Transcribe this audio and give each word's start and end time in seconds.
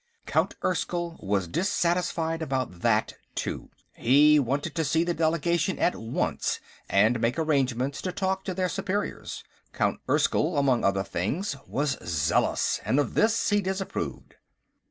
Count 0.25 0.55
Erskyll 0.63 1.19
was 1.21 1.47
dissatisfied 1.47 2.41
about 2.41 2.79
that, 2.81 3.13
too. 3.35 3.69
He 3.93 4.39
wanted 4.39 4.73
to 4.73 4.83
see 4.83 5.03
the 5.03 5.13
delegation 5.13 5.77
at 5.77 5.95
once 5.95 6.59
and 6.89 7.19
make 7.21 7.37
arrangements 7.37 8.01
to 8.01 8.11
talk 8.11 8.43
to 8.45 8.55
their 8.55 8.67
superiors. 8.67 9.43
Count 9.73 9.99
Erskyll, 10.09 10.57
among 10.57 10.83
other 10.83 11.03
things, 11.03 11.55
was 11.67 12.03
zealous, 12.03 12.81
and 12.83 12.99
of 12.99 13.13
this 13.13 13.49
he 13.51 13.61
disapproved. 13.61 14.33